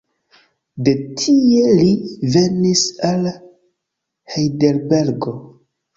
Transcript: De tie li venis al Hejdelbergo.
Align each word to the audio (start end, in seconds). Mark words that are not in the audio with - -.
De 0.87 0.93
tie 1.19 1.75
li 1.81 1.91
venis 2.37 2.83
al 3.11 3.27
Hejdelbergo. 4.37 5.37